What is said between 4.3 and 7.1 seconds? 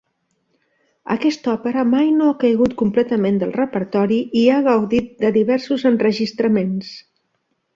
i ha gaudit de diversos enregistraments.